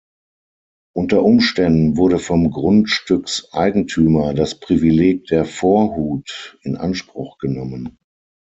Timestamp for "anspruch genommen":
6.75-7.99